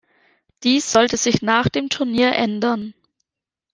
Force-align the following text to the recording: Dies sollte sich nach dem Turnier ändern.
Dies 0.63 0.91
sollte 0.91 1.15
sich 1.15 1.43
nach 1.43 1.69
dem 1.69 1.89
Turnier 1.89 2.31
ändern. 2.33 2.95